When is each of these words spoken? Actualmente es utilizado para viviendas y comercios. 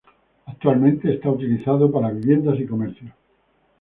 Actualmente 0.47 1.13
es 1.13 1.23
utilizado 1.23 1.91
para 1.91 2.09
viviendas 2.09 2.59
y 2.59 2.65
comercios. 2.65 3.11